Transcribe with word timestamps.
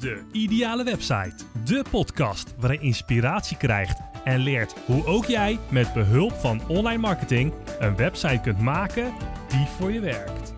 De 0.00 0.22
Ideale 0.32 0.84
Website. 0.84 1.34
De 1.64 1.84
podcast 1.90 2.54
waarin 2.58 2.80
je 2.80 2.86
inspiratie 2.86 3.56
krijgt 3.56 4.00
en 4.24 4.38
leert 4.40 4.74
hoe 4.86 5.06
ook 5.06 5.24
jij 5.24 5.58
met 5.70 5.92
behulp 5.92 6.32
van 6.32 6.68
online 6.68 6.98
marketing 6.98 7.52
een 7.78 7.96
website 7.96 8.40
kunt 8.42 8.58
maken 8.58 9.12
die 9.48 9.66
voor 9.66 9.92
je 9.92 10.00
werkt. 10.00 10.54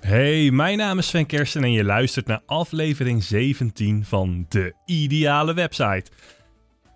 Hey, 0.00 0.50
mijn 0.50 0.78
naam 0.78 0.98
is 0.98 1.06
Sven 1.06 1.26
Kersten 1.26 1.62
en 1.62 1.72
je 1.72 1.84
luistert 1.84 2.26
naar 2.26 2.42
aflevering 2.46 3.22
17 3.22 4.04
van 4.04 4.46
De 4.48 4.74
Ideale 4.84 5.54
Website. 5.54 6.10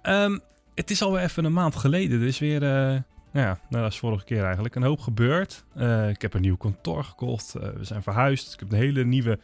Ehm, 0.03 0.39
het 0.75 0.91
is 0.91 1.03
alweer 1.03 1.23
even 1.23 1.45
een 1.45 1.53
maand 1.53 1.77
geleden, 1.77 2.23
is 2.23 2.39
weer... 2.39 2.63
eh, 2.63 2.97
nou 3.33 3.47
ja, 3.47 3.59
dat 3.69 3.93
is 3.93 3.99
vorige 3.99 4.25
keer 4.25 4.45
eigenlijk. 4.45 4.75
Een 4.75 4.83
hoop 4.83 5.01
gebeurd. 5.01 5.65
Eh, 5.75 6.09
ik 6.09 6.23
heb 6.23 6.35
een 6.35 6.41
nieuw 6.41 6.57
kantoor 6.57 7.05
gekocht. 7.05 7.55
eh, 7.55 7.71
we 7.71 7.85
zijn 7.85 8.03
verhuisd. 8.03 8.53
Ik 8.53 8.61
heb 8.61 8.73
een 8.73 8.79
hele 8.79 9.05
nieuwe 9.05 9.39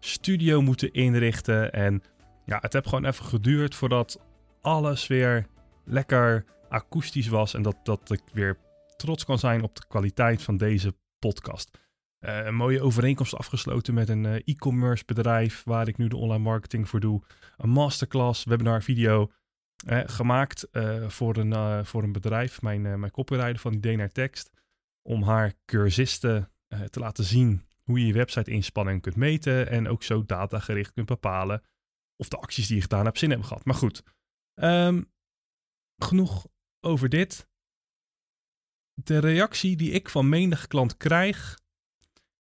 studio 0.00 0.60
moeten 0.60 0.92
inrichten. 0.92 1.72
En 1.72 2.02
ja, 2.44 2.58
het 2.60 2.72
heeft 2.72 2.88
gewoon 2.88 3.04
even 3.04 3.24
geduurd 3.24 3.74
voordat 3.74 4.20
alles 4.60 5.06
weer 5.06 5.46
lekker 5.84 6.44
akoestisch 6.68 7.28
was. 7.28 7.54
En 7.54 7.62
dat, 7.62 7.76
dat 7.82 8.10
ik 8.10 8.22
weer 8.32 8.58
trots 8.96 9.24
kan 9.24 9.38
zijn 9.38 9.62
op 9.62 9.74
de 9.74 9.84
kwaliteit 9.88 10.42
van 10.42 10.56
deze 10.56 10.94
podcast. 11.18 11.70
Eh, 12.18 12.44
een 12.44 12.54
mooie 12.54 12.82
overeenkomst 12.82 13.36
afgesloten 13.36 13.94
met 13.94 14.08
een 14.08 14.24
e-commerce 14.24 15.04
bedrijf 15.06 15.62
waar 15.64 15.88
ik 15.88 15.96
nu 15.96 16.08
de 16.08 16.16
online 16.16 16.42
marketing 16.42 16.88
voor 16.88 17.00
doe. 17.00 17.22
Een 17.56 17.70
masterclass, 17.70 18.44
webinar, 18.44 18.82
video. 18.82 19.30
Gemaakt 20.06 20.70
eh, 20.70 21.08
voor, 21.08 21.36
een, 21.36 21.52
eh, 21.52 21.84
voor 21.84 22.02
een 22.02 22.12
bedrijf, 22.12 22.62
mijn, 22.62 22.86
eh, 22.86 22.94
mijn 22.94 23.12
copywriter 23.12 23.58
van 23.58 23.72
Idee 23.72 23.96
naar 23.96 24.12
Tekst, 24.12 24.50
om 25.02 25.22
haar 25.22 25.54
cursisten 25.64 26.50
te 26.90 27.00
laten 27.00 27.24
zien 27.24 27.66
hoe 27.82 28.00
je 28.00 28.06
je 28.06 28.12
website 28.12 28.50
inspanning 28.50 29.02
kunt 29.02 29.16
meten 29.16 29.68
en 29.68 29.88
ook 29.88 30.02
zo 30.02 30.24
datagericht 30.24 30.92
kunt 30.92 31.06
bepalen 31.06 31.62
of 32.16 32.28
de 32.28 32.36
acties 32.36 32.66
die 32.66 32.76
je 32.76 32.82
gedaan 32.82 33.04
hebt 33.04 33.18
zin 33.18 33.28
hebben 33.28 33.46
gehad. 33.48 33.64
Maar 33.64 33.74
goed, 33.74 34.02
ehm, 34.54 35.02
genoeg 35.96 36.46
over 36.80 37.08
dit. 37.08 37.48
De 38.94 39.18
reactie 39.18 39.76
die 39.76 39.90
ik 39.90 40.08
van 40.08 40.28
menig 40.28 40.66
klant 40.66 40.96
krijg, 40.96 41.58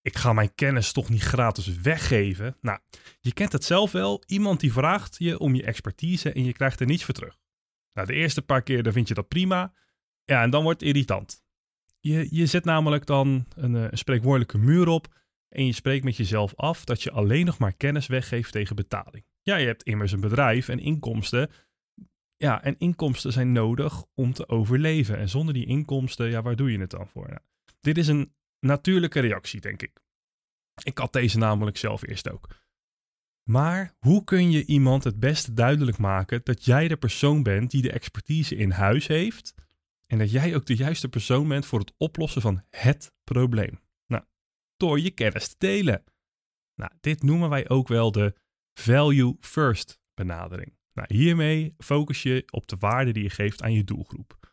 ik 0.05 0.17
ga 0.17 0.33
mijn 0.33 0.55
kennis 0.55 0.91
toch 0.91 1.09
niet 1.09 1.21
gratis 1.21 1.67
weggeven. 1.81 2.57
Nou, 2.61 2.79
je 3.19 3.33
kent 3.33 3.51
het 3.51 3.63
zelf 3.63 3.91
wel. 3.91 4.23
Iemand 4.25 4.59
die 4.59 4.73
vraagt 4.73 5.15
je 5.19 5.39
om 5.39 5.55
je 5.55 5.63
expertise 5.63 6.31
en 6.31 6.43
je 6.43 6.53
krijgt 6.53 6.79
er 6.79 6.85
niets 6.85 7.03
voor 7.03 7.13
terug. 7.13 7.37
Nou, 7.93 8.07
de 8.07 8.13
eerste 8.13 8.41
paar 8.41 8.61
keer 8.61 8.83
dan 8.83 8.93
vind 8.93 9.07
je 9.07 9.13
dat 9.13 9.27
prima. 9.27 9.73
Ja, 10.23 10.41
en 10.41 10.49
dan 10.49 10.63
wordt 10.63 10.79
het 10.79 10.89
irritant. 10.89 11.43
Je, 11.99 12.27
je 12.29 12.45
zet 12.45 12.65
namelijk 12.65 13.05
dan 13.05 13.45
een, 13.55 13.75
eh, 13.75 13.87
een 13.89 13.97
spreekwoordelijke 13.97 14.57
muur 14.57 14.87
op 14.87 15.07
en 15.49 15.65
je 15.65 15.73
spreekt 15.73 16.03
met 16.03 16.17
jezelf 16.17 16.55
af 16.55 16.83
dat 16.83 17.03
je 17.03 17.11
alleen 17.11 17.45
nog 17.45 17.57
maar 17.57 17.73
kennis 17.73 18.07
weggeeft 18.07 18.51
tegen 18.51 18.75
betaling. 18.75 19.25
Ja, 19.41 19.55
je 19.55 19.65
hebt 19.65 19.83
immers 19.83 20.11
een 20.11 20.19
bedrijf 20.19 20.69
en 20.69 20.79
inkomsten. 20.79 21.49
Ja, 22.37 22.63
en 22.63 22.75
inkomsten 22.77 23.31
zijn 23.31 23.51
nodig 23.51 24.03
om 24.13 24.33
te 24.33 24.49
overleven. 24.49 25.17
En 25.17 25.29
zonder 25.29 25.53
die 25.53 25.65
inkomsten, 25.65 26.29
ja, 26.29 26.41
waar 26.41 26.55
doe 26.55 26.71
je 26.71 26.79
het 26.79 26.91
dan 26.91 27.07
voor? 27.07 27.27
Nou, 27.27 27.41
dit 27.79 27.97
is 27.97 28.07
een 28.07 28.33
natuurlijke 28.65 29.19
reactie, 29.19 29.61
denk 29.61 29.81
ik. 29.81 29.99
Ik 30.83 30.97
had 30.97 31.13
deze 31.13 31.37
namelijk 31.37 31.77
zelf 31.77 32.07
eerst 32.07 32.29
ook. 32.29 32.47
Maar 33.49 33.95
hoe 33.99 34.23
kun 34.23 34.51
je 34.51 34.65
iemand 34.65 35.03
het 35.03 35.19
beste 35.19 35.53
duidelijk 35.53 35.97
maken 35.97 36.41
dat 36.43 36.65
jij 36.65 36.87
de 36.87 36.97
persoon 36.97 37.43
bent 37.43 37.71
die 37.71 37.81
de 37.81 37.91
expertise 37.91 38.55
in 38.55 38.71
huis 38.71 39.07
heeft 39.07 39.53
en 40.07 40.17
dat 40.17 40.31
jij 40.31 40.55
ook 40.55 40.65
de 40.65 40.75
juiste 40.75 41.09
persoon 41.09 41.47
bent 41.47 41.65
voor 41.65 41.79
het 41.79 41.93
oplossen 41.97 42.41
van 42.41 42.63
het 42.69 43.11
probleem? 43.23 43.79
Nou, 44.07 44.23
door 44.77 44.99
je 44.99 45.11
kennis 45.11 45.47
te 45.47 45.55
delen. 45.57 46.03
Nou, 46.75 46.91
dit 46.99 47.23
noemen 47.23 47.49
wij 47.49 47.69
ook 47.69 47.87
wel 47.87 48.11
de 48.11 48.35
value 48.73 49.37
first 49.39 49.99
benadering. 50.13 50.77
Nou, 50.93 51.15
hiermee 51.15 51.75
focus 51.77 52.23
je 52.23 52.43
op 52.51 52.67
de 52.67 52.75
waarde 52.79 53.11
die 53.11 53.23
je 53.23 53.29
geeft 53.29 53.61
aan 53.61 53.73
je 53.73 53.83
doelgroep. 53.83 54.44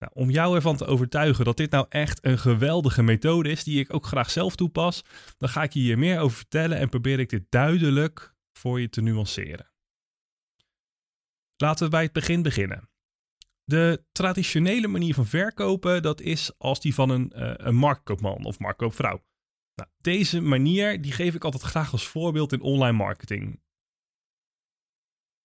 Nou, 0.00 0.12
om 0.14 0.30
jou 0.30 0.54
ervan 0.54 0.76
te 0.76 0.86
overtuigen 0.86 1.44
dat 1.44 1.56
dit 1.56 1.70
nou 1.70 1.86
echt 1.88 2.24
een 2.24 2.38
geweldige 2.38 3.02
methode 3.02 3.50
is, 3.50 3.64
die 3.64 3.80
ik 3.80 3.94
ook 3.94 4.06
graag 4.06 4.30
zelf 4.30 4.56
toepas, 4.56 5.04
dan 5.38 5.48
ga 5.48 5.62
ik 5.62 5.72
je 5.72 5.80
hier 5.80 5.98
meer 5.98 6.18
over 6.18 6.36
vertellen 6.36 6.78
en 6.78 6.88
probeer 6.88 7.18
ik 7.18 7.28
dit 7.28 7.44
duidelijk 7.48 8.34
voor 8.52 8.80
je 8.80 8.88
te 8.88 9.00
nuanceren. 9.00 9.70
Laten 11.56 11.84
we 11.84 11.90
bij 11.90 12.02
het 12.02 12.12
begin 12.12 12.42
beginnen. 12.42 12.88
De 13.64 14.04
traditionele 14.12 14.88
manier 14.88 15.14
van 15.14 15.26
verkopen, 15.26 16.02
dat 16.02 16.20
is 16.20 16.58
als 16.58 16.80
die 16.80 16.94
van 16.94 17.10
een, 17.10 17.32
eh, 17.32 17.52
een 17.56 17.74
marktkoopman 17.74 18.44
of 18.44 18.58
marktkoopvrouw. 18.58 19.24
Nou, 19.74 19.90
deze 20.00 20.40
manier 20.40 21.02
die 21.02 21.12
geef 21.12 21.34
ik 21.34 21.44
altijd 21.44 21.62
graag 21.62 21.92
als 21.92 22.06
voorbeeld 22.06 22.52
in 22.52 22.60
online 22.60 22.96
marketing 22.96 23.60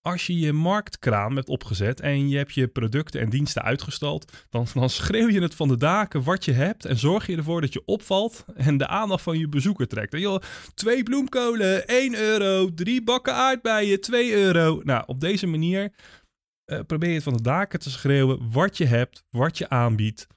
als 0.06 0.28
je 0.28 0.40
je 0.40 0.54
marktkraam 0.54 1.36
hebt 1.36 1.50
opgezet 1.50 2.00
en 2.00 2.30
je 2.30 2.38
hebt 2.38 2.54
je 2.54 2.68
producten 2.68 3.22
en 3.22 3.30
diensten 3.30 3.62
uitgestald, 3.62 4.46
dan, 4.50 4.90
schreeuw 4.90 5.28
je 5.28 5.42
het 5.42 5.56
van 5.56 5.68
de 5.68 5.78
daken 5.78 6.24
wat 6.24 6.46
je 6.46 6.52
hebt 6.52 6.86
en 6.86 6.98
zorg 6.98 7.28
je 7.28 7.38
ervoor 7.38 7.62
dat 7.62 7.74
je 7.74 7.86
opvalt 7.86 8.46
en 8.56 8.78
de 8.78 8.88
aandacht 8.88 9.24
van 9.24 9.38
je 9.38 9.50
bezoeker 9.50 9.88
trekt. 9.88 10.14
En 10.14 10.20
joh, 10.20 10.42
twee 10.74 11.04
bloemkolen, 11.04 11.88
1 11.88 12.16
euro, 12.16 12.74
drie 12.74 13.04
bakken 13.04 13.34
aardbeien, 13.34 14.02
2 14.02 14.34
euro. 14.34 14.82
Nou, 14.84 15.04
op 15.06 15.20
deze 15.20 15.48
manier 15.48 15.94
eh, 16.66 16.80
probeer 16.88 17.10
je 17.10 17.16
het 17.16 17.24
van 17.24 17.38
de 17.38 17.42
daken 17.42 17.80
te 17.80 17.90
schreeuwen 17.90 18.52
wat 18.52 18.78
je 18.78 18.86
hebt, 18.86 19.24
wat 19.30 19.58
je 19.58 19.70
aanbiedt. 19.70 20.28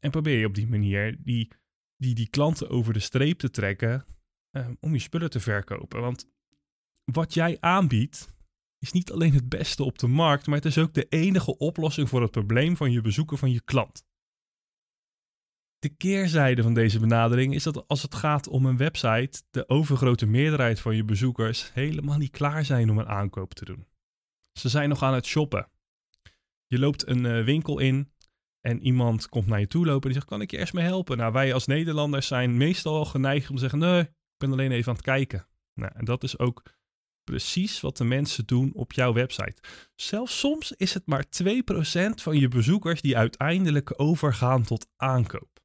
En 0.00 0.10
probeer 0.10 0.38
je 0.38 0.46
op 0.46 0.54
die 0.54 0.68
manier 0.68 1.16
die, 1.18 1.52
die, 1.96 2.14
die 2.14 2.28
klanten 2.28 2.70
over 2.70 2.92
de 2.92 3.00
streep 3.00 3.38
te 3.38 3.50
trekken 3.50 4.06
eh, 4.50 4.68
om 4.80 4.92
je 4.92 5.00
spullen 5.00 5.30
te 5.30 5.40
verkopen. 5.40 6.00
Want 6.00 6.28
wat 7.12 7.34
jij 7.34 7.56
aanbiedt, 7.60 8.34
is 8.86 8.92
niet 8.92 9.12
alleen 9.12 9.32
het 9.32 9.48
beste 9.48 9.84
op 9.84 9.98
de 9.98 10.06
markt, 10.06 10.46
maar 10.46 10.56
het 10.56 10.64
is 10.64 10.78
ook 10.78 10.94
de 10.94 11.06
enige 11.08 11.56
oplossing 11.58 12.08
voor 12.08 12.22
het 12.22 12.30
probleem 12.30 12.76
van 12.76 12.92
je 12.92 13.00
bezoeker 13.00 13.38
van 13.38 13.50
je 13.50 13.60
klant. 13.60 14.04
De 15.78 15.88
keerzijde 15.88 16.62
van 16.62 16.74
deze 16.74 17.00
benadering 17.00 17.54
is 17.54 17.62
dat 17.62 17.88
als 17.88 18.02
het 18.02 18.14
gaat 18.14 18.48
om 18.48 18.66
een 18.66 18.76
website, 18.76 19.42
de 19.50 19.68
overgrote 19.68 20.26
meerderheid 20.26 20.80
van 20.80 20.96
je 20.96 21.04
bezoekers 21.04 21.72
helemaal 21.72 22.18
niet 22.18 22.30
klaar 22.30 22.64
zijn 22.64 22.90
om 22.90 22.98
een 22.98 23.08
aankoop 23.08 23.54
te 23.54 23.64
doen. 23.64 23.86
Ze 24.52 24.68
zijn 24.68 24.88
nog 24.88 25.02
aan 25.02 25.14
het 25.14 25.26
shoppen. 25.26 25.68
Je 26.66 26.78
loopt 26.78 27.06
een 27.06 27.24
uh, 27.24 27.44
winkel 27.44 27.78
in 27.78 28.12
en 28.60 28.80
iemand 28.80 29.28
komt 29.28 29.46
naar 29.46 29.60
je 29.60 29.66
toe 29.66 29.84
lopen 29.84 30.02
en 30.02 30.08
die 30.08 30.12
zegt: 30.12 30.26
Kan 30.26 30.40
ik 30.40 30.50
je 30.50 30.58
eerst 30.58 30.72
mee 30.72 30.84
helpen? 30.84 31.16
Nou, 31.16 31.32
wij 31.32 31.54
als 31.54 31.66
Nederlanders 31.66 32.26
zijn 32.26 32.56
meestal 32.56 33.04
geneigd 33.04 33.48
om 33.48 33.54
te 33.54 33.60
zeggen: 33.60 33.78
Nee, 33.78 34.00
ik 34.00 34.10
ben 34.36 34.52
alleen 34.52 34.72
even 34.72 34.88
aan 34.88 34.94
het 34.94 35.04
kijken. 35.04 35.46
Nou, 35.74 35.92
en 35.94 36.04
dat 36.04 36.22
is 36.22 36.38
ook 36.38 36.62
precies 37.26 37.80
wat 37.80 37.96
de 37.96 38.04
mensen 38.04 38.46
doen 38.46 38.70
op 38.74 38.92
jouw 38.92 39.12
website. 39.12 39.56
Zelfs 39.94 40.38
soms 40.38 40.72
is 40.72 40.94
het 40.94 41.06
maar 41.06 41.24
2% 41.24 42.22
van 42.22 42.38
je 42.38 42.48
bezoekers 42.48 43.00
die 43.00 43.16
uiteindelijk 43.16 43.92
overgaan 44.00 44.62
tot 44.62 44.86
aankoop. 44.96 45.60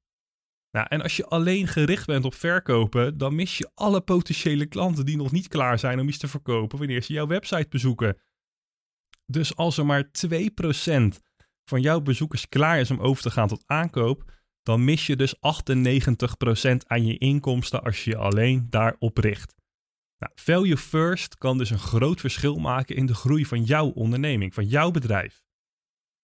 Nou, 0.72 0.88
en 0.90 1.02
als 1.02 1.16
je 1.16 1.26
alleen 1.26 1.68
gericht 1.68 2.06
bent 2.06 2.26
op 2.26 2.34
verkopen, 2.34 3.18
dan 3.18 3.36
mis 3.36 3.58
je 3.58 3.72
alle 3.74 4.02
potentiële 4.02 4.66
klanten 4.66 5.06
die 5.06 5.18
nog 5.18 5.32
niet 5.32 5.48
klaar 5.48 5.80
zijn 5.80 6.00
om 6.00 6.08
iets 6.08 6.18
te 6.18 6.28
verkopen 6.28 6.78
wanneer 6.78 7.04
ze 7.04 7.14
jouw 7.14 7.28
website 7.28 7.68
bezoeken. 7.70 8.18
Dus 9.26 9.56
als 9.56 9.78
er 9.78 9.86
maar 9.86 10.04
2% 10.04 10.10
van 11.66 11.82
jouw 11.82 12.02
bezoekers 12.02 12.50
klaar 12.50 12.80
is 12.80 12.92
om 12.92 13.00
over 13.00 13.24
te 13.24 13.32
gaan 13.32 13.48
tot 13.48 13.64
aankoop, 13.66 14.32
dan 14.64 14.84
mis 14.84 15.08
je 15.08 15.16
dus 15.16 15.36
98% 15.36 15.40
aan 16.86 17.06
je 17.06 17.18
inkomsten 17.18 17.84
als 17.84 18.04
je 18.04 18.10
je 18.10 18.18
alleen 18.18 18.68
daarop 18.70 19.18
richt. 19.18 19.56
Nou, 20.22 20.34
value 20.36 20.78
first 20.78 21.38
kan 21.38 21.58
dus 21.58 21.70
een 21.70 21.80
groot 21.80 22.20
verschil 22.20 22.58
maken 22.58 22.96
in 22.96 23.06
de 23.06 23.14
groei 23.14 23.46
van 23.46 23.64
jouw 23.64 23.90
onderneming, 23.90 24.54
van 24.54 24.66
jouw 24.66 24.92
bedrijf. 24.92 25.44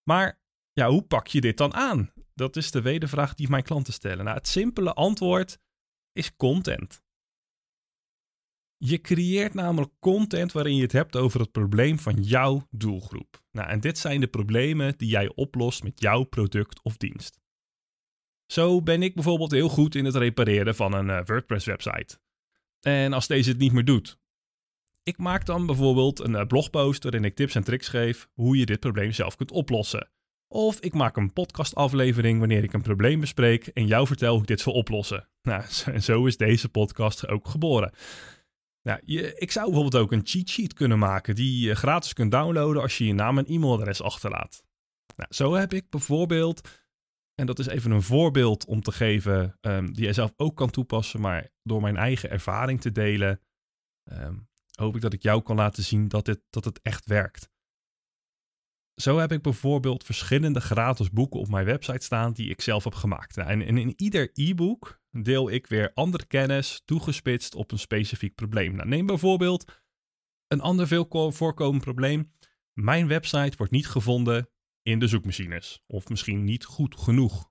Maar 0.02 0.40
ja, 0.72 0.88
hoe 0.88 1.02
pak 1.02 1.26
je 1.26 1.40
dit 1.40 1.56
dan 1.56 1.74
aan? 1.74 2.12
Dat 2.34 2.56
is 2.56 2.70
de 2.70 2.82
wedervraag 2.82 3.34
die 3.34 3.48
mijn 3.48 3.62
klanten 3.62 3.92
stellen. 3.92 4.24
Nou, 4.24 4.36
het 4.36 4.48
simpele 4.48 4.92
antwoord 4.92 5.58
is 6.12 6.36
content. 6.36 7.02
Je 8.76 9.00
creëert 9.00 9.54
namelijk 9.54 9.92
content 9.98 10.52
waarin 10.52 10.76
je 10.76 10.82
het 10.82 10.92
hebt 10.92 11.16
over 11.16 11.40
het 11.40 11.52
probleem 11.52 11.98
van 11.98 12.22
jouw 12.22 12.66
doelgroep. 12.70 13.42
Nou, 13.50 13.68
en 13.68 13.80
dit 13.80 13.98
zijn 13.98 14.20
de 14.20 14.28
problemen 14.28 14.98
die 14.98 15.08
jij 15.08 15.32
oplost 15.34 15.82
met 15.82 16.00
jouw 16.00 16.24
product 16.24 16.82
of 16.82 16.96
dienst. 16.96 17.40
Zo 18.46 18.82
ben 18.82 19.02
ik 19.02 19.14
bijvoorbeeld 19.14 19.50
heel 19.50 19.68
goed 19.68 19.94
in 19.94 20.04
het 20.04 20.14
repareren 20.14 20.74
van 20.74 20.92
een 20.92 21.08
uh, 21.08 21.20
WordPress-website. 21.24 22.18
En 22.80 23.12
als 23.12 23.26
deze 23.26 23.50
het 23.50 23.58
niet 23.58 23.72
meer 23.72 23.84
doet. 23.84 24.18
Ik 25.02 25.18
maak 25.18 25.46
dan 25.46 25.66
bijvoorbeeld 25.66 26.20
een 26.20 26.46
blogpost 26.46 27.02
waarin 27.02 27.24
ik 27.24 27.34
tips 27.34 27.54
en 27.54 27.64
tricks 27.64 27.88
geef 27.88 28.28
hoe 28.32 28.56
je 28.56 28.66
dit 28.66 28.80
probleem 28.80 29.12
zelf 29.12 29.36
kunt 29.36 29.50
oplossen. 29.50 30.10
Of 30.48 30.80
ik 30.80 30.94
maak 30.94 31.16
een 31.16 31.32
podcastaflevering 31.32 32.38
wanneer 32.38 32.62
ik 32.62 32.72
een 32.72 32.82
probleem 32.82 33.20
bespreek 33.20 33.66
en 33.66 33.86
jou 33.86 34.06
vertel 34.06 34.32
hoe 34.32 34.40
ik 34.40 34.46
dit 34.46 34.60
zal 34.60 34.72
oplossen. 34.72 35.28
Nou, 35.42 35.64
en 35.84 36.02
zo 36.02 36.26
is 36.26 36.36
deze 36.36 36.68
podcast 36.68 37.28
ook 37.28 37.48
geboren. 37.48 37.92
Nou, 38.82 39.00
je, 39.04 39.34
ik 39.34 39.52
zou 39.52 39.66
bijvoorbeeld 39.66 40.02
ook 40.02 40.12
een 40.12 40.26
cheat 40.26 40.48
sheet 40.48 40.72
kunnen 40.72 40.98
maken 40.98 41.34
die 41.34 41.66
je 41.66 41.74
gratis 41.74 42.12
kunt 42.12 42.30
downloaden 42.30 42.82
als 42.82 42.98
je 42.98 43.06
je 43.06 43.12
naam 43.12 43.38
en 43.38 43.46
e-mailadres 43.46 44.02
achterlaat. 44.02 44.62
Nou, 45.16 45.28
zo 45.34 45.54
heb 45.54 45.72
ik 45.72 45.90
bijvoorbeeld 45.90 46.68
En 47.40 47.46
dat 47.46 47.58
is 47.58 47.66
even 47.66 47.90
een 47.90 48.02
voorbeeld 48.02 48.66
om 48.66 48.80
te 48.80 48.92
geven 48.92 49.58
ehm, 49.60 49.86
die 49.86 50.04
jij 50.04 50.12
zelf 50.12 50.32
ook 50.36 50.56
kan 50.56 50.70
toepassen, 50.70 51.20
maar 51.20 51.48
door 51.62 51.80
mijn 51.80 51.96
eigen 51.96 52.30
ervaring 52.30 52.80
te 52.80 52.92
delen, 52.92 53.40
ehm, 54.04 54.36
hoop 54.72 54.94
ik 54.94 55.00
dat 55.00 55.12
ik 55.12 55.22
jou 55.22 55.42
kan 55.42 55.56
laten 55.56 55.82
zien 55.82 56.08
dat, 56.08 56.24
dit, 56.24 56.40
dat 56.50 56.64
het 56.64 56.80
echt 56.82 57.06
werkt. 57.06 57.50
Zo 58.94 59.18
heb 59.18 59.32
ik 59.32 59.42
bijvoorbeeld 59.42 60.04
verschillende 60.04 60.60
gratis 60.60 61.10
boeken 61.10 61.40
op 61.40 61.48
mijn 61.48 61.64
website 61.64 62.04
staan 62.04 62.32
die 62.32 62.50
ik 62.50 62.60
zelf 62.60 62.84
heb 62.84 62.94
gemaakt. 62.94 63.36
Nou, 63.36 63.50
en 63.50 63.78
in 63.78 63.92
ieder 63.96 64.30
e-book 64.32 65.00
deel 65.10 65.50
ik 65.50 65.66
weer 65.66 65.92
andere 65.94 66.26
kennis 66.26 66.82
toegespitst 66.84 67.54
op 67.54 67.72
een 67.72 67.78
specifiek 67.78 68.34
probleem. 68.34 68.74
Nou, 68.74 68.88
neem 68.88 69.06
bijvoorbeeld 69.06 69.82
een 70.46 70.60
ander 70.60 70.86
veel 70.86 71.32
voorkomend 71.32 71.82
probleem. 71.82 72.32
Mijn 72.72 73.08
website 73.08 73.56
wordt 73.56 73.72
niet 73.72 73.88
gevonden 73.88 74.48
in 74.88 74.98
de 74.98 75.06
zoekmachines. 75.06 75.82
Of 75.86 76.08
misschien 76.08 76.44
niet 76.44 76.64
goed 76.64 76.96
genoeg. 76.96 77.50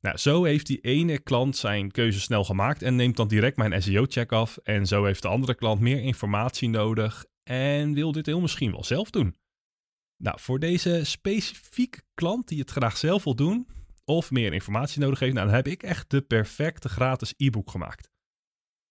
Nou, 0.00 0.16
zo 0.16 0.44
heeft 0.44 0.66
die 0.66 0.80
ene 0.80 1.18
klant 1.18 1.56
zijn 1.56 1.90
keuze 1.90 2.20
snel 2.20 2.44
gemaakt 2.44 2.82
en 2.82 2.96
neemt 2.96 3.16
dan 3.16 3.28
direct 3.28 3.56
mijn 3.56 3.82
SEO-check 3.82 4.32
af. 4.32 4.56
En 4.56 4.86
zo 4.86 5.04
heeft 5.04 5.22
de 5.22 5.28
andere 5.28 5.54
klant 5.54 5.80
meer 5.80 6.00
informatie 6.00 6.68
nodig 6.68 7.24
en 7.42 7.94
wil 7.94 8.12
dit 8.12 8.26
heel 8.26 8.40
misschien 8.40 8.70
wel 8.70 8.84
zelf 8.84 9.10
doen. 9.10 9.36
Nou, 10.16 10.40
voor 10.40 10.58
deze 10.58 11.04
specifieke 11.04 12.02
klant 12.14 12.48
die 12.48 12.58
het 12.58 12.70
graag 12.70 12.96
zelf 12.96 13.24
wil 13.24 13.34
doen 13.34 13.68
of 14.04 14.30
meer 14.30 14.52
informatie 14.52 15.00
nodig 15.00 15.18
heeft, 15.18 15.34
nou, 15.34 15.46
dan 15.46 15.54
heb 15.54 15.66
ik 15.66 15.82
echt 15.82 16.10
de 16.10 16.22
perfecte 16.22 16.88
gratis 16.88 17.34
e-book 17.36 17.70
gemaakt. 17.70 18.10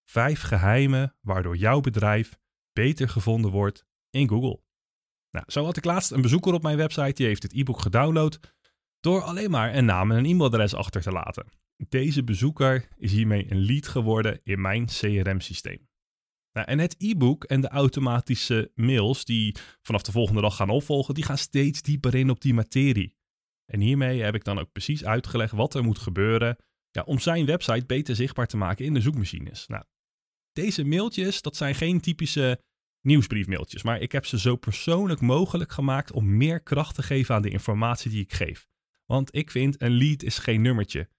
Vijf 0.09 0.41
geheimen 0.41 1.15
waardoor 1.21 1.57
jouw 1.57 1.79
bedrijf 1.79 2.37
beter 2.73 3.09
gevonden 3.09 3.51
wordt 3.51 3.85
in 4.09 4.29
Google. 4.29 4.61
Nou, 5.33 5.45
zo 5.47 5.65
had 5.65 5.77
ik 5.77 5.85
laatst 5.85 6.11
een 6.11 6.21
bezoeker 6.21 6.53
op 6.53 6.63
mijn 6.63 6.77
website 6.77 7.13
die 7.13 7.25
heeft 7.25 7.43
het 7.43 7.53
e-book 7.53 7.79
gedownload 7.79 8.39
door 8.99 9.21
alleen 9.21 9.51
maar 9.51 9.75
een 9.75 9.85
naam 9.85 10.11
en 10.11 10.17
een 10.17 10.25
e-mailadres 10.25 10.73
achter 10.73 11.01
te 11.01 11.11
laten. 11.11 11.45
Deze 11.89 12.23
bezoeker 12.23 12.87
is 12.97 13.11
hiermee 13.11 13.51
een 13.51 13.65
lead 13.65 13.87
geworden 13.87 14.39
in 14.43 14.61
mijn 14.61 14.85
CRM-systeem. 14.85 15.87
Nou, 16.51 16.67
en 16.67 16.79
het 16.79 16.95
e-book 16.97 17.43
en 17.43 17.61
de 17.61 17.67
automatische 17.67 18.71
mails 18.75 19.25
die 19.25 19.55
vanaf 19.81 20.01
de 20.01 20.11
volgende 20.11 20.41
dag 20.41 20.55
gaan 20.55 20.69
opvolgen, 20.69 21.13
die 21.13 21.23
gaan 21.23 21.37
steeds 21.37 21.81
dieper 21.81 22.15
in 22.15 22.29
op 22.29 22.41
die 22.41 22.53
materie. 22.53 23.15
En 23.65 23.79
hiermee 23.79 24.21
heb 24.21 24.35
ik 24.35 24.43
dan 24.43 24.59
ook 24.59 24.71
precies 24.71 25.05
uitgelegd 25.05 25.51
wat 25.51 25.73
er 25.73 25.83
moet 25.83 25.99
gebeuren 25.99 26.57
ja, 26.91 27.01
om 27.01 27.19
zijn 27.19 27.45
website 27.45 27.85
beter 27.85 28.15
zichtbaar 28.15 28.47
te 28.47 28.57
maken 28.57 28.85
in 28.85 28.93
de 28.93 29.01
zoekmachines. 29.01 29.67
Nou, 29.67 29.83
deze 30.51 30.83
mailtjes, 30.83 31.41
dat 31.41 31.55
zijn 31.55 31.75
geen 31.75 32.01
typische 32.01 32.61
nieuwsbriefmailtjes, 33.03 33.83
maar 33.83 34.01
ik 34.01 34.11
heb 34.11 34.25
ze 34.25 34.39
zo 34.39 34.55
persoonlijk 34.55 35.21
mogelijk 35.21 35.71
gemaakt 35.71 36.11
om 36.11 36.37
meer 36.37 36.61
kracht 36.61 36.95
te 36.95 37.03
geven 37.03 37.35
aan 37.35 37.41
de 37.41 37.49
informatie 37.49 38.11
die 38.11 38.21
ik 38.21 38.33
geef. 38.33 38.67
Want 39.05 39.35
ik 39.35 39.51
vind 39.51 39.81
een 39.81 39.91
lead 39.91 40.23
is 40.23 40.37
geen 40.37 40.61
nummertje. 40.61 41.09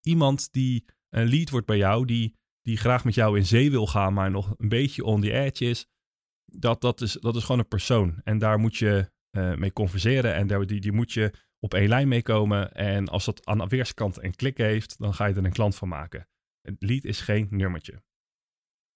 Iemand 0.00 0.52
die 0.52 0.84
een 1.08 1.28
lead 1.28 1.50
wordt 1.50 1.66
bij 1.66 1.76
jou, 1.76 2.06
die, 2.06 2.36
die 2.62 2.76
graag 2.76 3.04
met 3.04 3.14
jou 3.14 3.38
in 3.38 3.46
zee 3.46 3.70
wil 3.70 3.86
gaan, 3.86 4.12
maar 4.12 4.30
nog 4.30 4.54
een 4.56 4.68
beetje 4.68 5.04
on 5.04 5.20
the 5.20 5.32
edge 5.32 5.64
is, 5.64 5.86
dat, 6.44 6.80
dat, 6.80 7.00
is, 7.00 7.12
dat 7.12 7.36
is 7.36 7.42
gewoon 7.42 7.58
een 7.58 7.68
persoon. 7.68 8.20
En 8.24 8.38
daar 8.38 8.58
moet 8.58 8.76
je 8.76 9.10
uh, 9.30 9.54
mee 9.54 9.72
converseren 9.72 10.34
en 10.34 10.46
daar, 10.46 10.66
die, 10.66 10.80
die 10.80 10.92
moet 10.92 11.12
je 11.12 11.32
op 11.58 11.74
één 11.74 11.88
lijn 11.88 12.08
mee 12.08 12.22
komen. 12.22 12.72
En 12.72 13.08
als 13.08 13.24
dat 13.24 13.46
aan 13.46 13.58
de 13.58 13.66
weerskant 13.66 14.22
een 14.22 14.34
klik 14.34 14.56
heeft, 14.56 14.98
dan 14.98 15.14
ga 15.14 15.26
je 15.26 15.34
er 15.34 15.44
een 15.44 15.52
klant 15.52 15.76
van 15.76 15.88
maken. 15.88 16.28
Een 16.62 16.76
lead 16.78 17.04
is 17.04 17.20
geen 17.20 17.46
nummertje. 17.50 18.02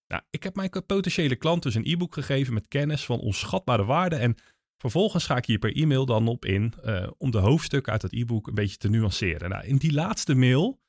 Nou, 0.08 0.22
ik 0.30 0.42
heb 0.42 0.54
mijn 0.54 0.70
potentiële 0.70 1.36
klant 1.36 1.62
dus 1.62 1.74
een 1.74 1.86
e-book 1.86 2.14
gegeven 2.14 2.54
met 2.54 2.68
kennis 2.68 3.04
van 3.04 3.18
onschatbare 3.18 3.84
waarde. 3.84 4.16
En 4.16 4.36
vervolgens 4.76 5.26
ga 5.26 5.36
ik 5.36 5.46
hier 5.46 5.58
per 5.58 5.76
e-mail 5.76 6.06
dan 6.06 6.28
op 6.28 6.44
in 6.44 6.72
uh, 6.84 7.10
om 7.18 7.30
de 7.30 7.38
hoofdstukken 7.38 7.92
uit 7.92 8.02
het 8.02 8.12
e-book 8.12 8.46
een 8.46 8.54
beetje 8.54 8.76
te 8.76 8.88
nuanceren. 8.88 9.50
Nou, 9.50 9.64
in 9.64 9.76
die 9.76 9.92
laatste 9.92 10.34
mail, 10.34 10.80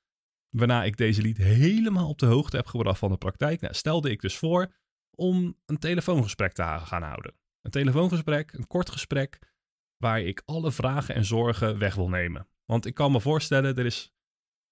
waarna 0.50 0.84
ik 0.84 0.98
deze 0.98 1.22
lead 1.22 1.38
helemaal 1.38 2.10
op 2.10 2.20
de 2.20 2.26
hoogte 2.26 2.56
heb 2.56 2.68
gebracht 2.68 3.00
van 3.00 3.12
de 3.12 3.18
praktijk, 3.18 3.62
nou, 3.62 3.74
stelde 3.74 4.10
ik 4.10 4.22
dus 4.22 4.38
voor 4.38 4.74
om 5.16 5.58
een 5.66 5.78
telefoongesprek 5.78 6.54
te 6.54 6.64
gaan 6.64 7.04
houden. 7.04 7.34
Een 7.62 7.72
telefoongesprek, 7.72 8.54
een 8.54 8.68
kort 8.68 8.90
gesprek, 8.90 9.40
waar 9.98 10.22
ik 10.22 10.42
alle 10.46 10.72
vragen 10.72 11.16
en 11.16 11.26
zorgen 11.26 11.78
weg 11.78 11.96
wil 11.96 12.10
nemen. 12.10 12.48
Want 12.66 12.86
ik 12.86 12.94
kan 12.94 13.12
me 13.12 13.22
voorstellen, 13.22 13.76
er 13.76 13.86
is 13.86 14.14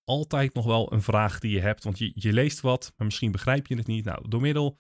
altijd 0.08 0.54
nog 0.54 0.66
wel 0.66 0.94
een 0.94 1.02
vraag 1.02 1.40
die 1.40 1.52
je 1.52 1.60
hebt. 1.60 1.84
Want 1.84 1.98
je, 1.98 2.12
je 2.16 2.34
leest 2.34 2.62
wat, 2.62 2.94
maar 2.96 3.06
misschien 3.06 3.32
begrijp 3.32 3.68
je 3.68 3.76
het 3.76 3.88
niet. 3.88 4.06
Nou, 4.06 4.30
door 4.30 4.42
middel 4.42 4.80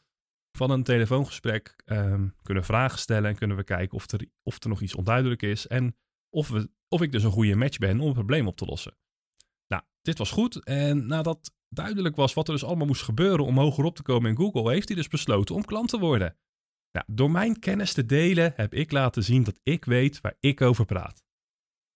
van 0.57 0.71
een 0.71 0.83
telefoongesprek 0.83 1.75
um, 1.85 2.35
kunnen 2.41 2.63
we 2.63 2.69
vragen 2.69 2.99
stellen 2.99 3.29
en 3.29 3.35
kunnen 3.35 3.57
we 3.57 3.63
kijken 3.63 3.97
of 3.97 4.11
er, 4.11 4.25
of 4.43 4.63
er 4.63 4.69
nog 4.69 4.81
iets 4.81 4.95
onduidelijk 4.95 5.41
is. 5.41 5.67
En 5.67 5.95
of, 6.29 6.49
we, 6.49 6.69
of 6.87 7.01
ik 7.01 7.11
dus 7.11 7.23
een 7.23 7.31
goede 7.31 7.55
match 7.55 7.77
ben 7.77 7.99
om 7.99 8.07
een 8.07 8.13
probleem 8.13 8.47
op 8.47 8.57
te 8.57 8.65
lossen. 8.65 8.97
Nou, 9.67 9.83
dit 10.01 10.17
was 10.17 10.31
goed. 10.31 10.63
En 10.65 11.07
nadat 11.07 11.51
duidelijk 11.69 12.15
was 12.15 12.33
wat 12.33 12.47
er 12.47 12.53
dus 12.53 12.63
allemaal 12.63 12.87
moest 12.87 13.03
gebeuren 13.03 13.45
om 13.45 13.57
hoger 13.57 13.83
op 13.83 13.95
te 13.95 14.03
komen 14.03 14.29
in 14.29 14.37
Google, 14.37 14.71
heeft 14.71 14.87
hij 14.87 14.97
dus 14.97 15.07
besloten 15.07 15.55
om 15.55 15.65
klant 15.65 15.89
te 15.89 15.99
worden. 15.99 16.37
Nou, 16.91 17.05
door 17.11 17.31
mijn 17.31 17.59
kennis 17.59 17.93
te 17.93 18.05
delen 18.05 18.53
heb 18.55 18.73
ik 18.73 18.91
laten 18.91 19.23
zien 19.23 19.43
dat 19.43 19.59
ik 19.63 19.85
weet 19.85 20.21
waar 20.21 20.35
ik 20.39 20.61
over 20.61 20.85
praat. 20.85 21.26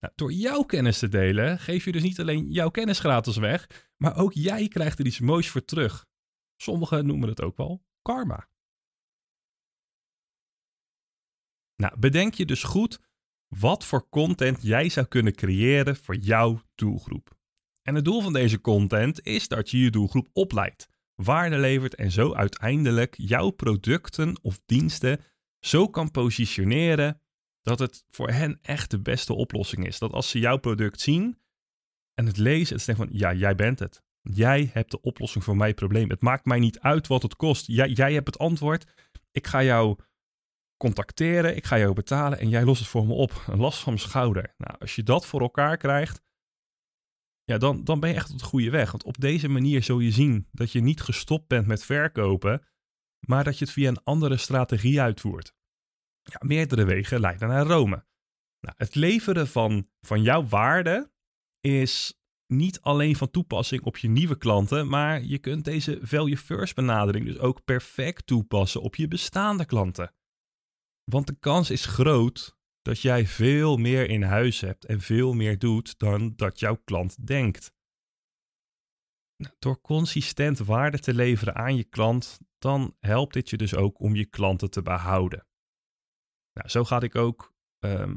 Nou, 0.02 0.14
door 0.16 0.32
jouw 0.32 0.64
kennis 0.64 1.00
te 1.00 1.08
delen 1.08 1.60
geef 1.60 1.86
je 1.86 1.92
dus 1.92 2.02
niet 2.02 2.20
alleen 2.20 2.52
jouw 2.52 2.70
kennis 2.70 3.00
gratis 3.00 3.38
weg, 3.38 3.90
maar 3.98 4.18
ook 4.18 4.34
jij 4.34 4.68
krijgt 4.68 5.00
er 5.00 5.06
iets 5.06 5.20
moois 5.20 5.50
voor 5.50 5.66
terug. 5.66 6.06
Sommigen 6.56 7.06
noemen 7.06 7.30
het 7.30 7.42
ook 7.42 7.58
wel 7.58 7.84
karma. 8.02 8.48
Nou, 11.76 12.00
bedenk 12.00 12.34
je 12.34 12.46
dus 12.46 12.64
goed 12.64 13.00
wat 13.48 13.86
voor 13.86 14.10
content 14.10 14.62
jij 14.62 14.90
zou 14.90 15.06
kunnen 15.06 15.36
creëren 15.36 15.96
voor 15.96 16.16
jouw 16.16 16.62
doelgroep. 16.76 17.40
En 17.82 17.96
het 17.96 18.06
doel 18.06 18.22
van 18.22 18.34
deze 18.34 18.62
content 18.62 19.26
is 19.26 19.48
dat 19.48 19.70
je 19.70 19.80
je 19.80 19.92
doelgroep 19.92 20.30
opleidt, 20.34 20.88
waarde 21.16 21.58
levert 21.58 21.96
en 21.96 22.12
zo 22.12 22.34
uiteindelijk 22.34 23.16
jouw 23.18 23.50
producten 23.50 24.40
of 24.42 24.62
diensten 24.66 25.24
zo 25.60 25.90
kan 25.90 26.12
positioneren 26.12 27.21
dat 27.62 27.80
het 27.80 28.04
voor 28.08 28.30
hen 28.30 28.60
echt 28.62 28.92
de 28.92 29.00
beste 29.00 29.34
oplossing 29.34 29.88
is. 29.88 30.00
Dat 30.00 30.12
als 30.12 30.30
ze 30.30 30.40
jouw 30.40 30.58
product 30.58 31.00
zien 31.00 31.40
en 32.14 32.26
het 32.26 32.38
lezen, 32.38 32.76
het 32.76 32.86
denken 32.86 33.08
van 33.08 33.18
ja, 33.18 33.34
jij 33.34 33.56
bent 33.56 33.80
het. 33.80 34.04
Jij 34.22 34.70
hebt 34.74 34.92
de 34.92 35.02
oplossing 35.02 35.44
voor 35.44 35.58
mijn 35.58 35.74
probleem. 35.74 36.10
Het 36.10 36.22
maakt 36.22 36.46
mij 36.46 36.60
niet 36.60 36.80
uit 36.80 37.08
wat 37.08 37.22
het 37.22 37.36
kost. 37.36 37.68
Jij, 37.68 37.90
jij 37.90 38.14
hebt 38.14 38.28
het 38.28 38.38
antwoord. 38.38 39.10
Ik 39.32 39.48
ga 39.48 39.64
jou 39.64 39.98
contacteren, 40.78 41.56
ik 41.56 41.66
ga 41.66 41.78
jou 41.78 41.94
betalen 41.94 42.40
en 42.40 42.50
jij 42.50 42.64
lost 42.64 42.80
het 42.80 42.90
voor 42.90 43.06
me 43.06 43.14
op. 43.14 43.44
Een 43.48 43.60
last 43.60 43.80
van 43.80 43.94
mijn 43.94 44.06
schouder. 44.06 44.54
Nou, 44.58 44.76
als 44.80 44.96
je 44.96 45.04
dat 45.04 45.26
voor 45.26 45.42
elkaar 45.42 45.78
krijgt, 45.78 46.22
ja, 47.44 47.58
dan, 47.58 47.84
dan 47.84 48.00
ben 48.00 48.10
je 48.10 48.16
echt 48.16 48.32
op 48.32 48.38
de 48.38 48.44
goede 48.44 48.70
weg. 48.70 48.92
Want 48.92 49.04
op 49.04 49.20
deze 49.20 49.48
manier 49.48 49.84
zul 49.84 50.00
je 50.00 50.12
zien 50.12 50.48
dat 50.52 50.72
je 50.72 50.82
niet 50.82 51.02
gestopt 51.02 51.48
bent 51.48 51.68
met 51.68 51.84
verkopen, 51.84 52.68
maar 53.20 53.44
dat 53.44 53.58
je 53.58 53.66
het 53.66 53.74
via 53.74 53.88
een 53.88 54.04
andere 54.04 54.38
strategie 54.38 55.02
uitvoert. 55.02 55.54
Meerdere 56.40 56.86
wegen 56.86 57.20
leiden 57.20 57.48
naar 57.48 57.66
Rome. 57.66 58.06
Nou, 58.60 58.76
het 58.78 58.96
leveren 58.96 59.48
van, 59.48 59.90
van 60.02 60.22
jouw 60.22 60.46
waarde 60.46 61.12
is 61.60 62.22
niet 62.48 62.82
alleen 62.82 63.16
van 63.16 63.30
toepassing 63.30 63.82
op 63.82 63.98
je 63.98 64.08
nieuwe 64.10 64.38
klanten, 64.38 64.88
maar 64.88 65.24
je 65.24 65.38
kunt 65.38 65.66
deze 65.66 66.00
value 66.02 66.38
first 66.38 66.76
benadering 66.76 67.26
dus 67.26 67.38
ook 67.38 67.64
perfect 67.64 68.28
toepassen 68.28 68.82
op 68.82 68.96
je 68.96 69.08
bestaande 69.08 69.66
klanten. 69.66 70.14
Want 71.04 71.28
de 71.28 71.36
kans 71.40 71.70
is 71.70 71.86
groot 71.86 72.58
dat 72.82 73.02
jij 73.02 73.28
veel 73.28 73.78
meer 73.78 74.10
in 74.10 74.22
huis 74.22 74.62
hebt 74.62 74.86
en 74.86 75.02
veel 75.02 75.34
meer 75.34 75.60
doet 75.60 76.00
dan 76.00 76.34
dat 76.36 76.60
jouw 76.60 76.76
klant 76.76 77.28
denkt. 77.28 77.74
Nou, 79.38 79.56
door 79.60 79.82
consistent 79.82 80.60
waarde 80.60 81.00
te 81.00 81.14
leveren 81.14 81.56
aan 81.56 81.76
je 81.76 81.84
klant, 81.84 82.40
dan 82.58 82.96
helpt 83.00 83.34
dit 83.34 83.50
je 83.50 83.58
dus 83.58 83.76
ook 83.76 84.00
om 84.00 84.16
je 84.16 84.26
klanten 84.26 84.70
te 84.70 84.82
behouden. 84.82 85.46
Nou, 86.54 86.70
zo 86.70 86.84
ga 86.84 87.02
ik 87.02 87.16
ook 87.16 87.54
ehm, 87.80 88.16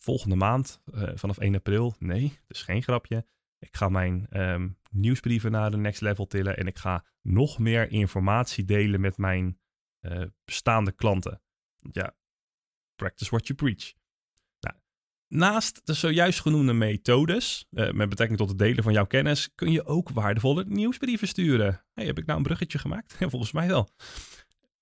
volgende 0.00 0.36
maand, 0.36 0.82
uh, 0.94 1.10
vanaf 1.14 1.38
1 1.38 1.54
april, 1.54 1.94
nee, 1.98 2.38
dus 2.46 2.62
geen 2.62 2.82
grapje. 2.82 3.26
Ik 3.58 3.76
ga 3.76 3.88
mijn 3.88 4.26
um, 4.30 4.78
nieuwsbrieven 4.90 5.50
naar 5.50 5.70
de 5.70 5.76
next 5.76 6.00
level 6.00 6.26
tillen 6.26 6.56
en 6.56 6.66
ik 6.66 6.78
ga 6.78 7.04
nog 7.22 7.58
meer 7.58 7.90
informatie 7.90 8.64
delen 8.64 9.00
met 9.00 9.16
mijn 9.16 9.58
uh, 10.00 10.22
bestaande 10.44 10.92
klanten. 10.92 11.42
Ja, 11.92 12.16
practice 12.94 13.30
what 13.30 13.46
you 13.46 13.58
preach. 13.58 13.92
Nou, 14.60 14.76
naast 15.28 15.86
de 15.86 15.92
zojuist 15.92 16.40
genoemde 16.40 16.72
methodes, 16.72 17.66
uh, 17.70 17.90
met 17.90 18.08
betrekking 18.08 18.38
tot 18.38 18.48
het 18.48 18.58
delen 18.58 18.82
van 18.82 18.92
jouw 18.92 19.06
kennis, 19.06 19.54
kun 19.54 19.72
je 19.72 19.84
ook 19.84 20.10
waardevolle 20.10 20.64
nieuwsbrieven 20.64 21.28
sturen. 21.28 21.84
Heb 21.94 22.18
ik 22.18 22.26
nou 22.26 22.38
een 22.38 22.44
bruggetje 22.44 22.78
gemaakt? 22.78 23.16
Volgens 23.30 23.52
mij 23.52 23.66
wel 23.66 23.88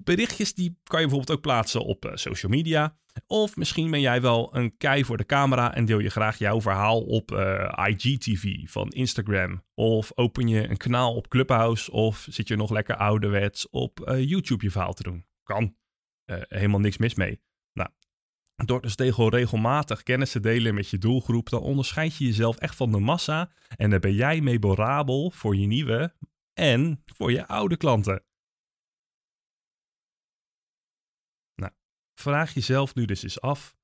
berichtjes 0.04 0.54
die 0.54 0.78
kan 0.82 1.00
je 1.00 1.06
bijvoorbeeld 1.06 1.38
ook 1.38 1.42
plaatsen 1.42 1.84
op 1.84 2.04
uh, 2.04 2.12
social 2.14 2.52
media. 2.52 2.96
Of 3.26 3.56
misschien 3.56 3.90
ben 3.90 4.00
jij 4.00 4.20
wel 4.20 4.56
een 4.56 4.76
kei 4.76 5.04
voor 5.04 5.16
de 5.16 5.26
camera 5.26 5.74
en 5.74 5.84
deel 5.84 5.98
je 5.98 6.10
graag 6.10 6.38
jouw 6.38 6.60
verhaal 6.60 7.00
op 7.00 7.30
uh, 7.30 7.72
IGTV 7.88 8.68
van 8.70 8.88
Instagram. 8.88 9.64
Of 9.74 10.12
open 10.14 10.48
je 10.48 10.68
een 10.68 10.76
kanaal 10.76 11.14
op 11.14 11.28
Clubhouse 11.28 11.90
of 11.90 12.26
zit 12.30 12.48
je 12.48 12.56
nog 12.56 12.70
lekker 12.70 12.96
ouderwets 12.96 13.68
op 13.70 14.00
uh, 14.04 14.28
YouTube 14.28 14.64
je 14.64 14.70
verhaal 14.70 14.92
te 14.92 15.02
doen. 15.02 15.26
Kan. 15.42 15.76
helemaal 16.48 16.80
niks 16.80 16.98
mis 16.98 17.14
mee. 17.14 17.40
Nou, 17.72 17.90
door 18.56 18.80
dus 18.80 18.94
tegen 18.94 19.28
regelmatig 19.28 20.02
kennis 20.02 20.30
te 20.30 20.40
delen 20.40 20.74
met 20.74 20.88
je 20.88 20.98
doelgroep, 20.98 21.48
dan 21.48 21.60
onderscheid 21.60 22.16
je 22.16 22.24
jezelf 22.24 22.56
echt 22.56 22.76
van 22.76 22.92
de 22.92 22.98
massa 22.98 23.50
en 23.76 23.90
dan 23.90 24.00
ben 24.00 24.14
jij 24.14 24.40
memorabel 24.40 25.30
voor 25.30 25.56
je 25.56 25.66
nieuwe 25.66 26.14
en 26.54 27.02
voor 27.04 27.32
je 27.32 27.46
oude 27.46 27.76
klanten. 27.76 28.27
Vraag 32.18 32.54
jezelf 32.54 32.94
nu 32.94 33.04
dus 33.04 33.22
eens 33.22 33.40
af, 33.40 33.76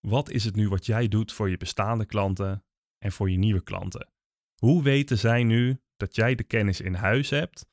wat 0.00 0.30
is 0.30 0.44
het 0.44 0.56
nu 0.56 0.68
wat 0.68 0.86
jij 0.86 1.08
doet 1.08 1.32
voor 1.32 1.50
je 1.50 1.56
bestaande 1.56 2.06
klanten 2.06 2.64
en 2.98 3.12
voor 3.12 3.30
je 3.30 3.38
nieuwe 3.38 3.62
klanten? 3.62 4.12
Hoe 4.56 4.82
weten 4.82 5.18
zij 5.18 5.44
nu 5.44 5.80
dat 5.96 6.14
jij 6.14 6.34
de 6.34 6.44
kennis 6.44 6.80
in 6.80 6.94
huis 6.94 7.30
hebt 7.30 7.66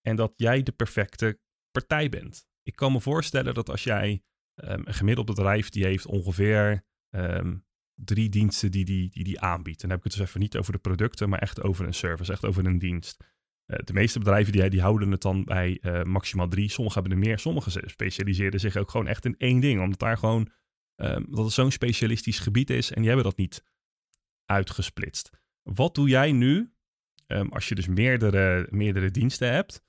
en 0.00 0.16
dat 0.16 0.32
jij 0.36 0.62
de 0.62 0.72
perfecte 0.72 1.40
partij 1.70 2.08
bent? 2.08 2.46
Ik 2.62 2.76
kan 2.76 2.92
me 2.92 3.00
voorstellen 3.00 3.54
dat 3.54 3.70
als 3.70 3.84
jij 3.84 4.22
um, 4.54 4.86
een 4.86 4.94
gemiddeld 4.94 5.26
bedrijf 5.26 5.68
die 5.68 5.84
heeft 5.84 6.06
ongeveer 6.06 6.84
um, 7.14 7.66
drie 7.94 8.28
diensten 8.28 8.70
die 8.70 8.84
die, 8.84 9.10
die 9.10 9.24
die 9.24 9.40
aanbiedt. 9.40 9.82
En 9.82 9.88
dan 9.88 9.96
heb 9.96 10.06
ik 10.06 10.12
het 10.12 10.20
dus 10.20 10.28
even 10.28 10.40
niet 10.40 10.56
over 10.56 10.72
de 10.72 10.78
producten, 10.78 11.28
maar 11.28 11.38
echt 11.38 11.62
over 11.62 11.86
een 11.86 11.94
service, 11.94 12.32
echt 12.32 12.44
over 12.44 12.66
een 12.66 12.78
dienst. 12.78 13.24
Uh, 13.72 13.78
de 13.84 13.92
meeste 13.92 14.18
bedrijven 14.18 14.52
die, 14.52 14.70
die 14.70 14.80
houden 14.80 15.10
het 15.10 15.22
dan 15.22 15.44
bij 15.44 15.78
uh, 15.80 16.02
maximaal 16.02 16.48
drie. 16.48 16.70
Sommigen 16.70 17.00
hebben 17.00 17.18
er 17.18 17.24
meer, 17.26 17.38
sommigen 17.38 17.90
specialiseren 17.90 18.60
zich 18.60 18.76
ook 18.76 18.90
gewoon 18.90 19.06
echt 19.06 19.24
in 19.24 19.34
één 19.38 19.60
ding. 19.60 19.80
Omdat 19.80 19.98
daar 19.98 20.18
gewoon, 20.18 20.50
um, 20.96 21.26
dat 21.30 21.44
het 21.44 21.52
zo'n 21.52 21.70
specialistisch 21.70 22.38
gebied 22.38 22.70
is 22.70 22.90
en 22.90 22.96
die 22.96 23.06
hebben 23.06 23.24
dat 23.24 23.36
niet 23.36 23.64
uitgesplitst. 24.44 25.30
Wat 25.62 25.94
doe 25.94 26.08
jij 26.08 26.32
nu, 26.32 26.74
um, 27.26 27.48
als 27.48 27.68
je 27.68 27.74
dus 27.74 27.86
meerdere, 27.86 28.66
meerdere 28.70 29.10
diensten 29.10 29.52
hebt, 29.52 29.84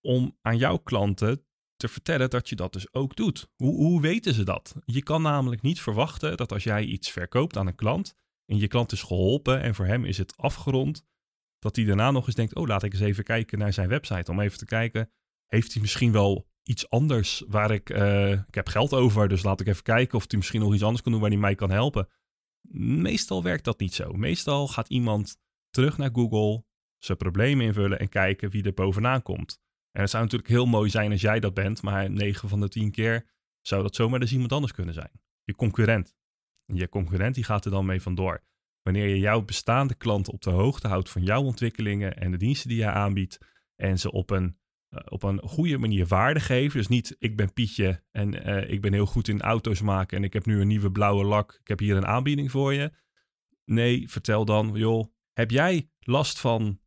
om 0.00 0.38
aan 0.40 0.58
jouw 0.58 0.76
klanten 0.76 1.46
te 1.76 1.88
vertellen 1.88 2.30
dat 2.30 2.48
je 2.48 2.56
dat 2.56 2.72
dus 2.72 2.92
ook 2.92 3.16
doet. 3.16 3.48
Hoe, 3.56 3.74
hoe 3.74 4.00
weten 4.00 4.34
ze 4.34 4.44
dat? 4.44 4.74
Je 4.84 5.02
kan 5.02 5.22
namelijk 5.22 5.62
niet 5.62 5.80
verwachten 5.80 6.36
dat 6.36 6.52
als 6.52 6.64
jij 6.64 6.84
iets 6.84 7.10
verkoopt 7.10 7.56
aan 7.56 7.66
een 7.66 7.74
klant 7.74 8.14
en 8.44 8.58
je 8.58 8.68
klant 8.68 8.92
is 8.92 9.02
geholpen 9.02 9.60
en 9.60 9.74
voor 9.74 9.86
hem 9.86 10.04
is 10.04 10.18
het 10.18 10.36
afgerond, 10.36 11.04
dat 11.58 11.76
hij 11.76 11.84
daarna 11.84 12.10
nog 12.10 12.26
eens 12.26 12.34
denkt, 12.34 12.54
oh 12.54 12.66
laat 12.66 12.82
ik 12.82 12.92
eens 12.92 13.02
even 13.02 13.24
kijken 13.24 13.58
naar 13.58 13.72
zijn 13.72 13.88
website 13.88 14.30
om 14.30 14.40
even 14.40 14.58
te 14.58 14.64
kijken, 14.64 15.10
heeft 15.46 15.72
hij 15.72 15.82
misschien 15.82 16.12
wel 16.12 16.48
iets 16.62 16.90
anders 16.90 17.44
waar 17.48 17.70
ik, 17.70 17.90
uh, 17.90 18.30
ik 18.30 18.54
heb 18.54 18.68
geld 18.68 18.92
over, 18.92 19.28
dus 19.28 19.42
laat 19.42 19.60
ik 19.60 19.66
even 19.66 19.82
kijken 19.82 20.18
of 20.18 20.24
hij 20.28 20.38
misschien 20.38 20.60
nog 20.60 20.74
iets 20.74 20.82
anders 20.82 21.02
kan 21.02 21.12
doen 21.12 21.20
waar 21.20 21.30
hij 21.30 21.38
mij 21.38 21.54
kan 21.54 21.70
helpen. 21.70 22.08
Meestal 22.70 23.42
werkt 23.42 23.64
dat 23.64 23.78
niet 23.78 23.94
zo. 23.94 24.12
Meestal 24.12 24.68
gaat 24.68 24.88
iemand 24.88 25.38
terug 25.70 25.98
naar 25.98 26.10
Google, 26.12 26.64
zijn 26.98 27.18
problemen 27.18 27.66
invullen 27.66 27.98
en 27.98 28.08
kijken 28.08 28.50
wie 28.50 28.64
er 28.64 28.74
bovenaan 28.74 29.22
komt. 29.22 29.60
En 29.90 30.00
het 30.00 30.10
zou 30.10 30.22
natuurlijk 30.22 30.50
heel 30.50 30.66
mooi 30.66 30.90
zijn 30.90 31.10
als 31.10 31.20
jij 31.20 31.40
dat 31.40 31.54
bent, 31.54 31.82
maar 31.82 32.10
9 32.10 32.48
van 32.48 32.60
de 32.60 32.68
10 32.68 32.90
keer 32.90 33.26
zou 33.60 33.82
dat 33.82 33.94
zomaar 33.94 34.20
dus 34.20 34.32
iemand 34.32 34.52
anders 34.52 34.72
kunnen 34.72 34.94
zijn. 34.94 35.20
Je 35.44 35.54
concurrent. 35.54 36.14
En 36.66 36.76
je 36.76 36.88
concurrent 36.88 37.34
die 37.34 37.44
gaat 37.44 37.64
er 37.64 37.70
dan 37.70 37.86
mee 37.86 38.02
vandoor. 38.02 38.42
Wanneer 38.86 39.08
je 39.08 39.18
jouw 39.18 39.42
bestaande 39.42 39.94
klanten 39.94 40.32
op 40.32 40.42
de 40.42 40.50
hoogte 40.50 40.88
houdt 40.88 41.10
van 41.10 41.22
jouw 41.22 41.42
ontwikkelingen 41.42 42.16
en 42.16 42.30
de 42.30 42.36
diensten 42.36 42.68
die 42.68 42.78
je 42.78 42.90
aanbiedt 42.90 43.38
en 43.76 43.98
ze 43.98 44.12
op 44.12 44.30
een, 44.30 44.58
uh, 44.90 45.00
op 45.08 45.22
een 45.22 45.38
goede 45.38 45.78
manier 45.78 46.06
waarde 46.06 46.40
geven. 46.40 46.78
Dus 46.78 46.88
niet 46.88 47.16
ik 47.18 47.36
ben 47.36 47.52
Pietje 47.52 48.02
en 48.10 48.48
uh, 48.48 48.70
ik 48.70 48.80
ben 48.80 48.92
heel 48.92 49.06
goed 49.06 49.28
in 49.28 49.40
auto's 49.40 49.80
maken 49.80 50.16
en 50.16 50.24
ik 50.24 50.32
heb 50.32 50.46
nu 50.46 50.60
een 50.60 50.66
nieuwe 50.66 50.90
blauwe 50.90 51.24
lak. 51.24 51.58
Ik 51.60 51.68
heb 51.68 51.78
hier 51.78 51.96
een 51.96 52.06
aanbieding 52.06 52.50
voor 52.50 52.74
je. 52.74 52.92
Nee, 53.64 54.10
vertel 54.10 54.44
dan, 54.44 54.70
joh, 54.74 55.04
heb 55.32 55.50
jij 55.50 55.90
last 55.98 56.40
van 56.40 56.80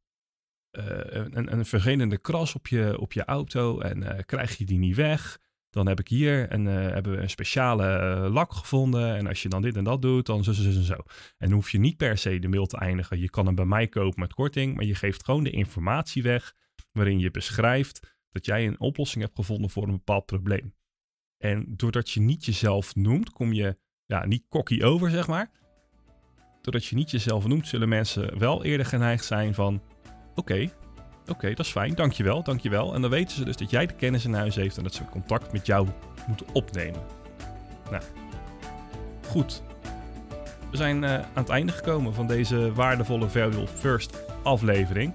uh, 0.72 0.84
een, 1.12 1.53
een 1.53 1.65
vervelende 1.65 2.18
kras 2.18 2.56
op 2.56 2.68
je, 2.68 3.00
op 3.00 3.13
je 3.13 3.25
auto 3.25 3.79
en 3.79 4.25
krijg 4.25 4.58
je 4.58 4.65
die 4.65 4.79
niet 4.79 4.96
weg, 4.96 5.39
dan 5.69 5.88
heb 5.88 5.99
ik 5.99 6.07
hier 6.07 6.49
en 6.49 6.65
uh, 6.65 6.73
hebben 6.73 7.11
we 7.11 7.17
een 7.17 7.29
speciale 7.29 8.29
lak 8.29 8.53
gevonden. 8.53 9.15
En 9.15 9.27
als 9.27 9.41
je 9.41 9.49
dan 9.49 9.61
dit 9.61 9.75
en 9.75 9.83
dat 9.83 10.01
doet, 10.01 10.25
dan 10.25 10.43
zo, 10.43 10.51
zo, 10.51 10.71
zo, 10.71 10.81
zo. 10.81 10.95
En 11.38 11.51
hoef 11.51 11.69
je 11.69 11.79
niet 11.79 11.97
per 11.97 12.17
se 12.17 12.39
de 12.39 12.47
mail 12.47 12.65
te 12.65 12.77
eindigen. 12.77 13.19
Je 13.19 13.29
kan 13.29 13.45
hem 13.45 13.55
bij 13.55 13.65
mij 13.65 13.88
kopen 13.88 14.19
met 14.19 14.33
korting, 14.33 14.75
maar 14.75 14.85
je 14.85 14.95
geeft 14.95 15.25
gewoon 15.25 15.43
de 15.43 15.51
informatie 15.51 16.23
weg 16.23 16.53
waarin 16.91 17.19
je 17.19 17.31
beschrijft 17.31 18.17
dat 18.31 18.45
jij 18.45 18.67
een 18.67 18.79
oplossing 18.79 19.23
hebt 19.23 19.35
gevonden 19.35 19.69
voor 19.69 19.83
een 19.83 19.91
bepaald 19.91 20.25
probleem. 20.25 20.75
En 21.38 21.65
doordat 21.67 22.09
je 22.09 22.19
niet 22.19 22.45
jezelf 22.45 22.95
noemt, 22.95 23.29
kom 23.29 23.53
je 23.53 23.77
ja, 24.05 24.25
niet 24.25 24.45
cocky 24.49 24.83
over, 24.83 25.09
zeg 25.09 25.27
maar. 25.27 25.51
Doordat 26.61 26.85
je 26.85 26.95
niet 26.95 27.11
jezelf 27.11 27.47
noemt, 27.47 27.67
zullen 27.67 27.89
mensen 27.89 28.39
wel 28.39 28.63
eerder 28.63 28.85
geneigd 28.85 29.25
zijn 29.25 29.53
van 29.53 29.81
Oké, 30.35 30.69
oké, 31.29 31.50
dat 31.50 31.65
is 31.65 31.71
fijn. 31.71 31.95
Dankjewel, 31.95 32.43
dankjewel. 32.43 32.93
En 32.93 33.01
dan 33.01 33.09
weten 33.09 33.36
ze 33.36 33.45
dus 33.45 33.57
dat 33.57 33.69
jij 33.69 33.86
de 33.86 33.93
kennis 33.93 34.25
in 34.25 34.33
huis 34.33 34.55
heeft 34.55 34.77
en 34.77 34.83
dat 34.83 34.93
ze 34.93 35.05
contact 35.05 35.51
met 35.51 35.65
jou 35.65 35.88
moeten 36.27 36.45
opnemen. 36.53 37.01
Nou, 37.91 38.03
goed. 39.27 39.63
We 40.71 40.77
zijn 40.77 41.03
uh, 41.03 41.13
aan 41.13 41.25
het 41.33 41.50
einde 41.50 41.71
gekomen 41.71 42.13
van 42.13 42.27
deze 42.27 42.74
waardevolle 42.74 43.29
Value 43.29 43.67
First 43.67 44.17
aflevering. 44.43 45.13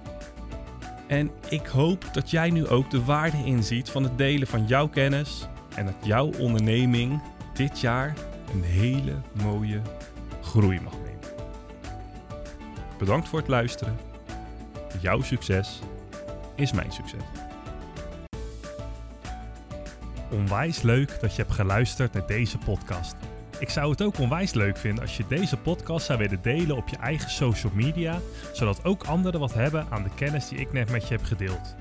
En 1.06 1.30
ik 1.48 1.66
hoop 1.66 2.04
dat 2.12 2.30
jij 2.30 2.50
nu 2.50 2.68
ook 2.68 2.90
de 2.90 3.04
waarde 3.04 3.44
inziet 3.44 3.90
van 3.90 4.02
het 4.02 4.18
delen 4.18 4.46
van 4.46 4.66
jouw 4.66 4.88
kennis 4.88 5.48
en 5.74 5.86
dat 5.86 5.94
jouw 6.02 6.30
onderneming 6.38 7.22
dit 7.54 7.80
jaar 7.80 8.14
een 8.52 8.62
hele 8.62 9.14
mooie 9.42 9.80
groei 10.42 10.80
mag 10.80 10.92
nemen. 10.92 11.44
Bedankt 12.98 13.28
voor 13.28 13.38
het 13.38 13.48
luisteren 13.48 13.96
Jouw 15.00 15.22
succes 15.22 15.80
is 16.54 16.72
mijn 16.72 16.92
succes. 16.92 17.22
Onwijs 20.30 20.82
leuk 20.82 21.20
dat 21.20 21.36
je 21.36 21.42
hebt 21.42 21.54
geluisterd 21.54 22.12
naar 22.12 22.26
deze 22.26 22.58
podcast. 22.58 23.16
Ik 23.58 23.70
zou 23.70 23.90
het 23.90 24.02
ook 24.02 24.18
onwijs 24.18 24.52
leuk 24.52 24.76
vinden 24.76 25.02
als 25.02 25.16
je 25.16 25.24
deze 25.28 25.56
podcast 25.56 26.06
zou 26.06 26.18
willen 26.18 26.42
delen 26.42 26.76
op 26.76 26.88
je 26.88 26.96
eigen 26.96 27.30
social 27.30 27.72
media, 27.74 28.20
zodat 28.52 28.84
ook 28.84 29.04
anderen 29.04 29.40
wat 29.40 29.54
hebben 29.54 29.86
aan 29.90 30.02
de 30.02 30.14
kennis 30.14 30.48
die 30.48 30.58
ik 30.58 30.72
net 30.72 30.90
met 30.90 31.08
je 31.08 31.14
heb 31.14 31.24
gedeeld. 31.24 31.74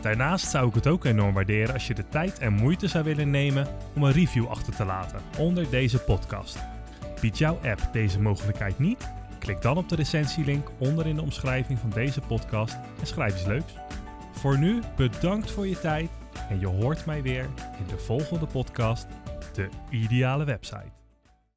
Daarnaast 0.00 0.50
zou 0.50 0.68
ik 0.68 0.74
het 0.74 0.86
ook 0.86 1.04
enorm 1.04 1.34
waarderen 1.34 1.74
als 1.74 1.86
je 1.86 1.94
de 1.94 2.08
tijd 2.08 2.38
en 2.38 2.52
moeite 2.52 2.88
zou 2.88 3.04
willen 3.04 3.30
nemen 3.30 3.66
om 3.94 4.02
een 4.02 4.12
review 4.12 4.46
achter 4.46 4.76
te 4.76 4.84
laten 4.84 5.20
onder 5.38 5.70
deze 5.70 5.98
podcast. 5.98 6.58
Biedt 7.20 7.38
jouw 7.38 7.58
app 7.64 7.88
deze 7.92 8.20
mogelijkheid 8.20 8.78
niet? 8.78 9.10
Klik 9.38 9.62
dan 9.62 9.76
op 9.76 9.88
de 9.88 9.96
recensielink 9.96 10.70
onder 10.78 11.06
in 11.06 11.16
de 11.16 11.22
omschrijving 11.22 11.78
van 11.78 11.90
deze 11.90 12.20
podcast 12.20 12.76
en 13.00 13.06
schrijf 13.06 13.34
iets 13.34 13.46
leuks. 13.46 13.72
Voor 14.46 14.58
nu 14.58 14.82
bedankt 14.96 15.50
voor 15.50 15.66
je 15.66 15.80
tijd 15.80 16.10
en 16.48 16.60
je 16.60 16.66
hoort 16.66 17.06
mij 17.06 17.22
weer 17.22 17.44
in 17.78 17.86
de 17.88 17.98
volgende 17.98 18.46
podcast, 18.46 19.06
de 19.52 19.68
ideale 19.90 20.44
website. 20.44 20.95